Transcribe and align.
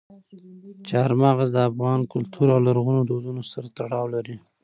چار 0.89 1.09
مغز 1.21 1.49
د 1.53 1.57
افغان 1.69 1.99
کلتور 2.13 2.47
او 2.55 2.59
لرغونو 2.67 3.01
دودونو 3.09 3.41
سره 3.51 3.67
تړاو 3.77 4.05
لري. 4.15 4.35